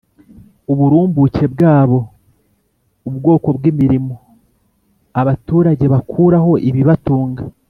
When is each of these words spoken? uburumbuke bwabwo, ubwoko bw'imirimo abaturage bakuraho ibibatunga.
uburumbuke 0.71 1.45
bwabwo, 1.53 1.99
ubwoko 3.09 3.47
bw'imirimo 3.57 4.15
abaturage 5.21 5.85
bakuraho 5.93 6.51
ibibatunga. 6.69 7.43